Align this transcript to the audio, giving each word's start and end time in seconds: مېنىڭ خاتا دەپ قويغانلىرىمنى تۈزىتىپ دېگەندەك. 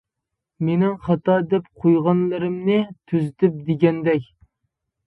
مېنىڭ 0.69 0.95
خاتا 1.03 1.35
دەپ 1.53 1.69
قويغانلىرىمنى 1.85 2.81
تۈزىتىپ 3.13 3.65
دېگەندەك. 3.71 4.31